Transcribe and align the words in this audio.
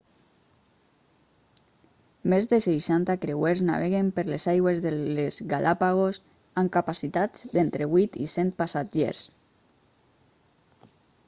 més 2.33 2.49
de 2.53 2.59
60 2.65 3.15
creuers 3.25 3.63
naveguen 3.67 4.09
per 4.21 4.23
les 4.31 4.47
aigües 4.55 4.81
de 4.87 4.95
les 5.19 5.39
galàpagos 5.53 6.19
amb 6.63 6.73
capacitats 6.79 7.47
d'entre 7.55 7.91
8 8.03 8.21
i 8.27 8.31
100 8.35 8.55
passatgers 8.65 9.23